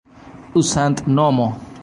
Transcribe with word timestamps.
uzantnomo 0.59 1.47